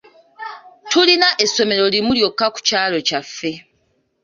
[0.89, 3.51] Tulina essomero limu lyokka ku kyalo kyaffe.